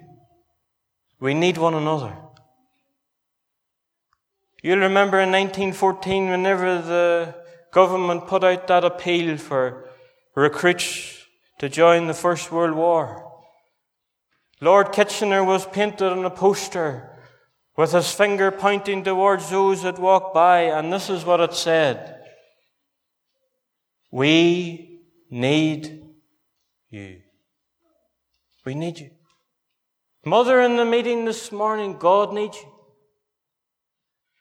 [1.20, 2.16] We need one another.
[4.62, 7.34] You'll remember in 1914, whenever the
[7.72, 9.90] government put out that appeal for
[10.34, 11.24] recruits
[11.58, 13.30] to join the First World War.
[14.60, 17.15] Lord Kitchener was painted on a poster
[17.76, 22.22] with his finger pointing towards those that walked by, and this is what it said.
[24.10, 26.02] We need
[26.88, 27.20] you.
[28.64, 29.10] We need you.
[30.24, 32.72] Mother in the meeting this morning, God needs you.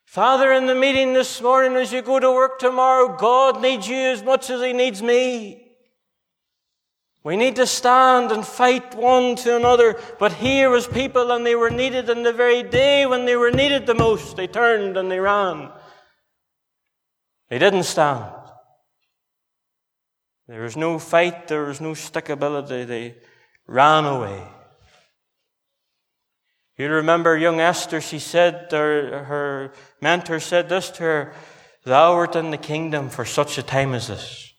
[0.05, 3.97] Father in the meeting this morning, as you go to work tomorrow, God needs you
[3.97, 5.64] as much as He needs me.
[7.25, 9.99] We need to stand and fight one to another.
[10.19, 13.49] But here was people and they were needed in the very day when they were
[13.49, 14.37] needed the most.
[14.37, 15.71] They turned and they ran.
[17.49, 18.31] They didn't stand.
[20.47, 21.47] There was no fight.
[21.47, 22.85] There was no stickability.
[22.85, 23.15] They
[23.65, 24.43] ran away.
[26.77, 31.33] You remember young Esther, she said, her, her mentor said this to her,
[31.85, 34.54] Thou art in the kingdom for such a time as this.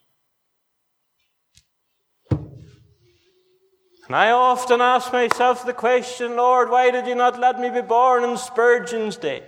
[4.07, 7.83] And I often ask myself the question, Lord, why did you not let me be
[7.83, 9.43] born on Spurgeon's day?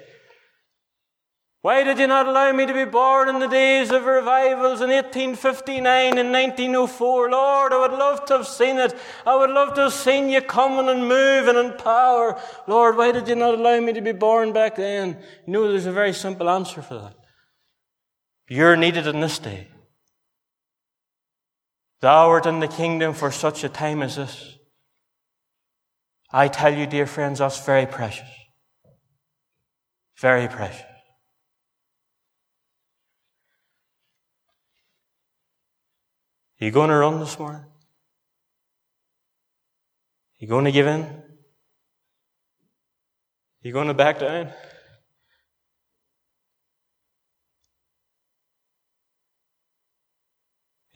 [1.60, 4.90] Why did you not allow me to be born in the days of revivals in
[4.90, 7.30] 1859 and 1904?
[7.30, 8.96] Lord, I would love to have seen it.
[9.26, 12.40] I would love to have seen you coming and moving in power.
[12.68, 15.18] Lord, why did you not allow me to be born back then?
[15.46, 17.14] You know, there's a very simple answer for that.
[18.48, 19.68] You're needed in this day.
[22.00, 24.56] Thou art in the kingdom for such a time as this.
[26.30, 28.28] I tell you, dear friends, that's very precious.
[30.18, 30.84] Very precious.
[36.60, 37.62] Are you going to run this morning?
[37.62, 37.68] Are
[40.38, 41.02] you going to give in?
[41.02, 41.22] Are
[43.62, 44.46] you going to back down?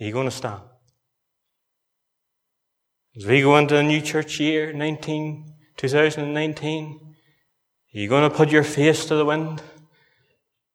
[0.00, 0.62] Are you going to stand?
[3.14, 7.00] As we go into a new church year, 19, 2019,
[7.94, 9.60] are you going to put your face to the wind?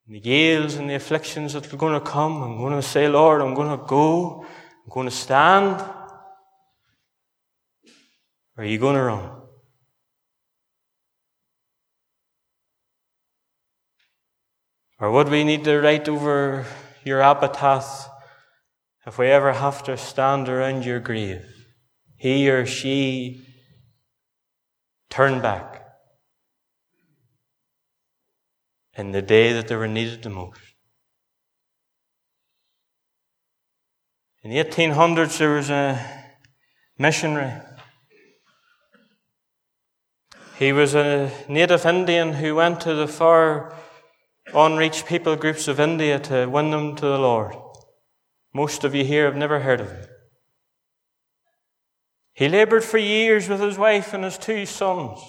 [0.05, 3.07] And The gales and the afflictions that are going to come, I'm going to say,
[3.07, 4.43] Lord, I'm going to go.
[4.43, 5.81] I'm going to stand?
[8.55, 9.31] Or are you going to run?
[14.99, 16.67] Or would we need to write over
[17.03, 18.07] your epitaph
[19.07, 21.56] if we ever have to stand around your grave?
[22.17, 23.45] He or she
[25.09, 25.85] turned back
[28.95, 30.59] in the day that they were needed the most.
[34.43, 35.99] In the 1800s, there was a
[36.97, 37.53] missionary.
[40.57, 43.75] He was a native Indian who went to the far
[44.53, 47.55] unreached people groups of India to win them to the Lord.
[48.53, 50.07] Most of you here have never heard of him.
[52.37, 55.19] He labored for years with his wife and his two sons,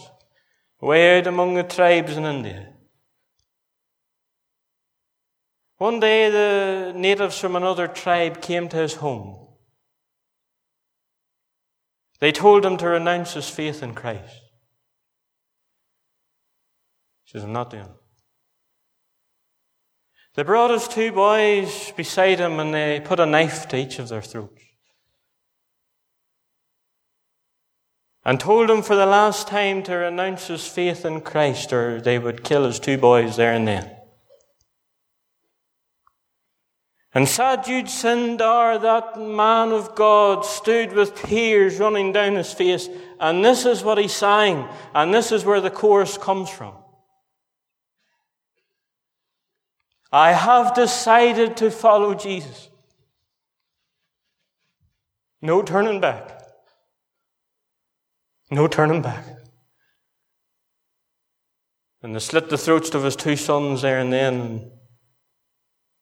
[0.79, 2.69] way out among the tribes in India.
[5.79, 9.49] One day, the natives from another tribe came to his home.
[12.21, 14.43] They told him to renounce his faith in Christ.
[17.25, 17.91] He says, I'm not doing it.
[20.35, 24.11] They brought his two boys beside him and they put a knife to each of
[24.11, 24.68] their throats.
[28.29, 32.18] And told him for the last time to renounce his faith in Christ or they
[32.18, 33.91] would kill his two boys there and then.
[37.14, 43.43] And Sadhu Sundar, that man of God, stood with tears running down his face, and
[43.43, 46.74] this is what he sang, and this is where the chorus comes from.
[50.12, 52.68] I have decided to follow Jesus.
[55.41, 56.38] No turning back.
[58.51, 59.24] No turning back.
[62.03, 64.70] And they slit the throats of his two sons there and then, and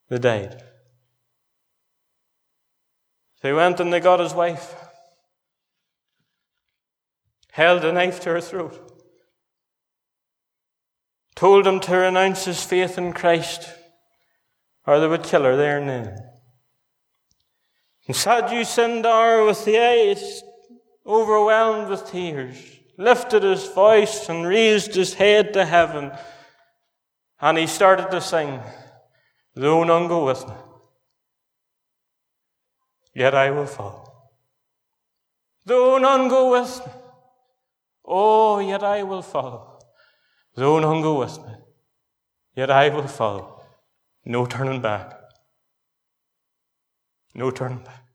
[0.09, 0.63] they died.
[3.43, 4.75] They went and they got his wife,
[7.53, 8.93] held a knife to her throat,
[11.35, 13.71] told him to renounce his faith in Christ,
[14.87, 16.19] or they would kill her there and then.
[18.07, 20.43] And Sadhu Sundar, with the eyes
[21.07, 22.57] overwhelmed with tears,
[22.99, 26.13] lifted his voice and raised his head to heaven,
[27.41, 28.61] and he started to sing,
[29.55, 30.55] Though none go with me
[33.17, 34.05] yet I will follow.
[35.65, 36.93] Though none go with me,
[38.05, 39.79] oh, yet I will follow.
[40.55, 41.55] Though none go with me,
[42.55, 43.63] yet I will follow.
[44.25, 45.19] No turning back.
[47.35, 48.06] No turning back.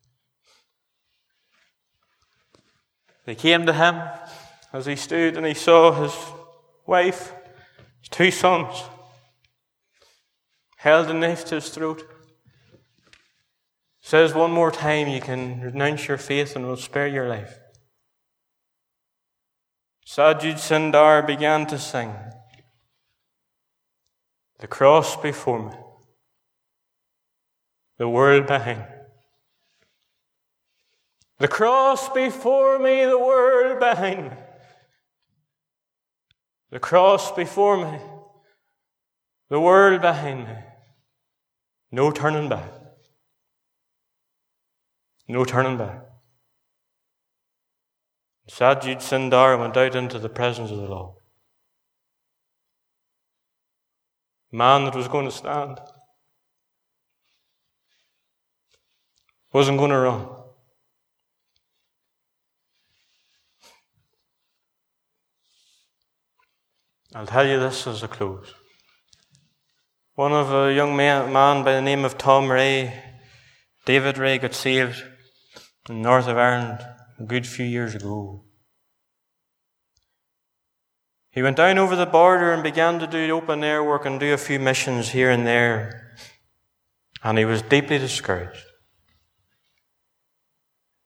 [3.31, 4.01] They came to him
[4.73, 6.13] as he stood and he saw his
[6.85, 7.31] wife,
[8.01, 8.83] his two sons,
[10.75, 12.03] held a knife to his throat
[14.01, 17.57] says one more time you can renounce your faith and it will spare your life.
[20.05, 22.13] Sadhu Sundar began to sing,
[24.59, 25.77] The cross before me,
[27.97, 28.83] the world behind.
[31.41, 34.37] The cross before me, the world behind me.
[36.69, 37.97] The cross before me,
[39.49, 40.53] the world behind me.
[41.91, 42.69] No turning back.
[45.27, 46.01] No turning back.
[48.47, 51.15] Sadhu Sundar went out into the presence of the Lord.
[54.51, 55.79] Man that was going to stand
[59.51, 60.40] wasn't going to run.
[67.13, 68.53] I'll tell you this as a close.
[70.15, 73.03] One of a young man, by the name of Tom Ray,
[73.85, 75.03] David Ray, got saved
[75.89, 76.79] in the north of Ireland
[77.19, 78.45] a good few years ago.
[81.31, 84.33] He went down over the border and began to do open air work and do
[84.33, 86.15] a few missions here and there.
[87.23, 88.65] And he was deeply discouraged.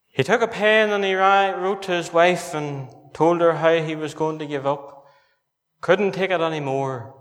[0.08, 3.96] He took a pen and he wrote to his wife and told her how he
[3.96, 4.92] was going to give up.
[5.86, 7.14] Couldn't take it anymore.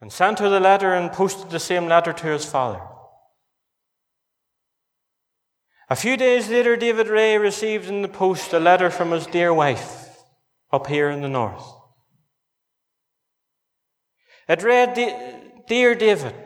[0.00, 2.80] And sent her the letter and posted the same letter to his father.
[5.90, 9.52] A few days later, David Ray received in the post a letter from his dear
[9.52, 10.10] wife
[10.70, 11.66] up here in the north.
[14.48, 14.94] It read,
[15.66, 16.36] Dear David,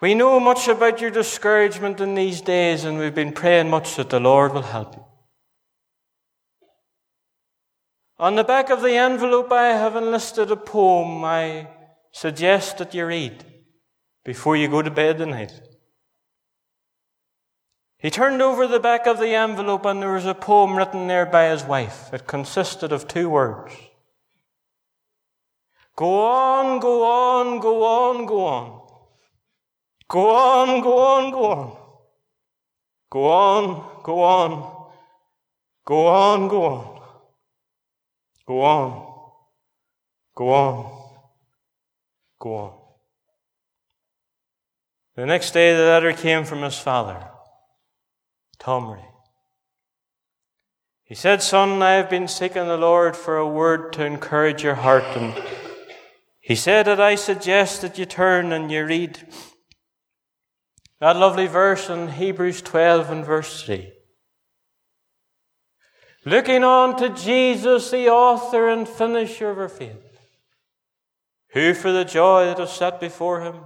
[0.00, 4.10] we know much about your discouragement in these days, and we've been praying much that
[4.10, 5.07] the Lord will help you.
[8.18, 11.68] On the back of the envelope, I have enlisted a poem I
[12.10, 13.44] suggest that you read
[14.24, 15.52] before you go to bed tonight.
[17.98, 21.26] He turned over the back of the envelope and there was a poem written there
[21.26, 22.12] by his wife.
[22.12, 23.72] It consisted of two words.
[25.96, 28.88] Go on, go on, go on, go on.
[30.08, 31.76] Go on, go on, go on.
[33.10, 34.90] Go on, go on.
[35.84, 36.97] Go on, go on.
[38.48, 39.06] Go on.
[40.34, 41.10] Go on.
[42.40, 42.72] Go on.
[45.16, 47.28] The next day, the letter came from his father,
[48.58, 49.04] Tom Ray.
[51.04, 54.76] He said, Son, I have been seeking the Lord for a word to encourage your
[54.76, 55.04] heart.
[55.14, 55.34] And
[56.40, 59.28] he said that I suggest that you turn and you read
[61.00, 63.92] that lovely verse in Hebrews 12 and verse 3.
[66.28, 70.20] Looking on to Jesus, the author and finisher of our faith,
[71.54, 73.60] who for the joy that was set before him,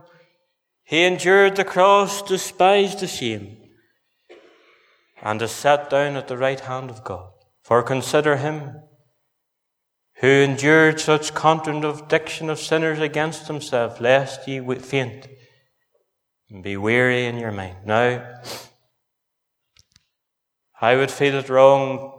[0.85, 3.57] he endured the cross, despised the shame,
[5.21, 7.33] and is set down at the right hand of God.
[7.65, 8.77] For consider him
[10.21, 15.27] who endured such contradiction of sinners against himself, lest ye faint
[16.49, 17.79] and be weary in your mind.
[17.85, 18.41] Now,
[20.81, 22.12] I would feel it wrong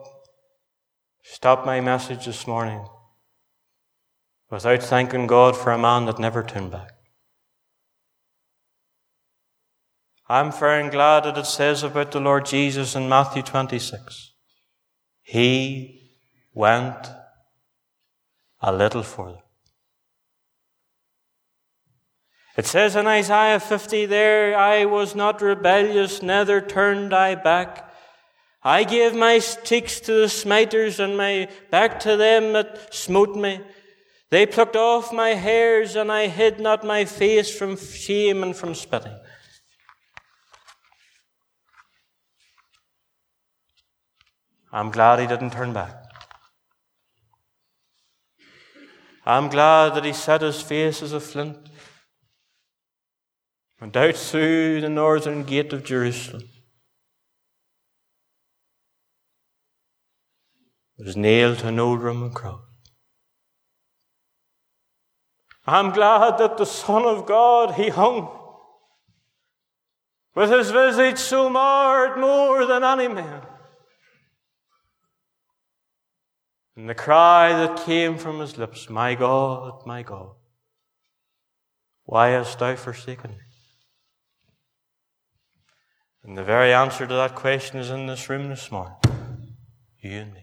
[1.34, 2.86] stop my message this morning
[4.51, 6.91] without thanking God for a man that never turned back.
[10.29, 14.34] I'm very glad that it says about the Lord Jesus in Matthew 26.
[15.23, 16.01] He
[16.53, 17.09] went
[18.61, 19.41] a little further.
[22.55, 27.89] It says in Isaiah 50 there, I was not rebellious, neither turned I back.
[28.64, 33.59] I gave my cheeks to the smiters and my back to them that smote me.
[34.30, 38.74] They plucked off my hairs and I hid not my face from shame and from
[38.74, 39.18] spitting.
[44.72, 46.03] I'm glad he didn't turn back.
[49.26, 51.57] I'm glad that he set his face as a flint,
[53.80, 56.43] and out through the northern gate of Jerusalem,
[61.04, 62.62] was nailed to an old Roman cross.
[65.66, 68.39] I'm glad that the Son of God, He hung
[70.36, 73.41] with His visage so marred more than any man.
[76.76, 80.32] And the cry that came from His lips, My God, my God,
[82.04, 83.38] why hast thou forsaken me?
[86.24, 88.95] And the very answer to that question is in this room this morning.
[90.01, 90.43] You and me.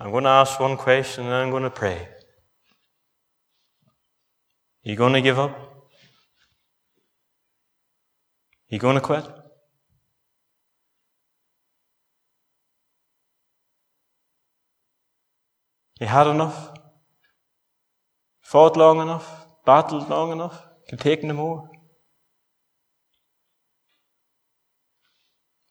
[0.00, 2.08] I'm going to ask one question and then I'm going to pray.
[4.82, 5.58] You going to give up?
[8.68, 9.26] You going to quit?
[16.00, 16.74] You had enough?
[18.40, 19.46] Fought long enough?
[19.66, 20.62] Battled long enough?
[20.88, 21.68] Can take no more?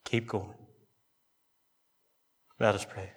[0.04, 0.54] Keep going.
[2.60, 3.17] Let us pray.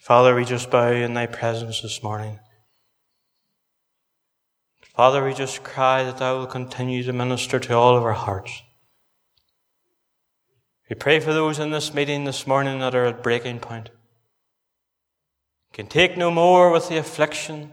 [0.00, 2.38] Father, we just bow in thy presence this morning.
[4.80, 8.62] Father, we just cry that thou will continue to minister to all of our hearts.
[10.88, 13.90] We pray for those in this meeting this morning that are at breaking point.
[15.74, 17.70] Can take no more with the affliction.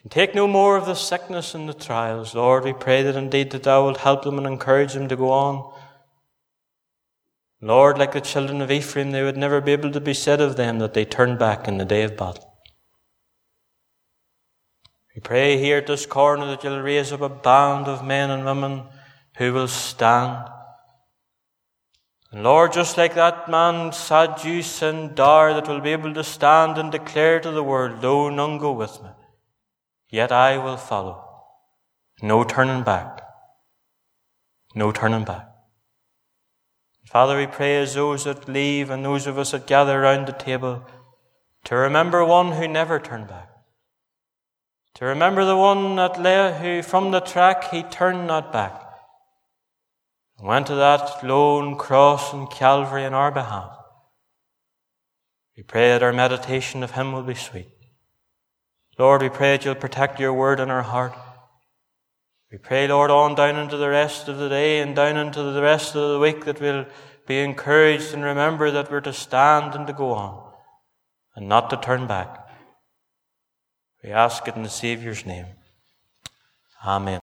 [0.00, 2.34] Can take no more of the sickness and the trials.
[2.34, 5.30] Lord, we pray that indeed that thou wilt help them and encourage them to go
[5.30, 5.72] on
[7.62, 10.56] Lord, like the children of Ephraim, they would never be able to be said of
[10.56, 12.50] them that they turned back in the day of battle.
[15.14, 18.44] We pray here at this corner that you'll raise up a band of men and
[18.44, 18.84] women
[19.36, 20.48] who will stand.
[22.32, 26.90] And Lord, just like that man Sadhu Sundar that will be able to stand and
[26.90, 29.10] declare to the world, Lo, none go with me.
[30.08, 31.24] Yet I will follow.
[32.22, 33.20] No turning back.
[34.74, 35.49] No turning back.
[37.10, 40.32] Father, we pray as those that leave and those of us that gather around the
[40.32, 40.86] table
[41.64, 43.50] to remember one who never turned back.
[44.94, 48.80] To remember the one that lay, who from the track he turned not back.
[50.38, 53.76] And went to that lone cross in Calvary in our behalf.
[55.56, 57.70] We pray that our meditation of him will be sweet.
[58.98, 61.16] Lord, we pray that you'll protect your word in our heart.
[62.50, 65.62] We pray, Lord, on down into the rest of the day and down into the
[65.62, 66.86] rest of the week that we'll
[67.26, 70.52] be encouraged and remember that we're to stand and to go on
[71.36, 72.48] and not to turn back.
[74.02, 75.46] We ask it in the Saviour's name.
[76.84, 77.18] Amen.